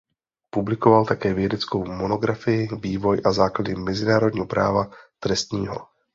Publikoval 0.51 1.05
také 1.05 1.33
vědeckou 1.33 1.85
monografii 1.85 2.67
"Vývoj 2.81 3.21
a 3.25 3.31
základy 3.31 3.75
mezinárodního 3.75 4.45
práva 4.45 4.87
trestního". 5.19 5.75